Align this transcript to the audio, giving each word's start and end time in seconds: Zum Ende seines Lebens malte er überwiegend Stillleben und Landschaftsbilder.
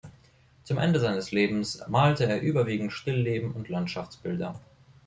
Zum 0.63 0.79
Ende 0.79 0.99
seines 0.99 1.31
Lebens 1.31 1.83
malte 1.87 2.23
er 2.25 2.41
überwiegend 2.41 2.91
Stillleben 2.91 3.51
und 3.51 3.69
Landschaftsbilder. 3.69 4.59